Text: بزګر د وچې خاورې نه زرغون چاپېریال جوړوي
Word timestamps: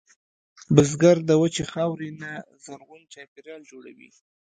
بزګر 0.75 1.17
د 1.29 1.31
وچې 1.41 1.63
خاورې 1.71 2.09
نه 2.21 2.31
زرغون 2.63 3.01
چاپېریال 3.13 3.61
جوړوي 3.71 4.09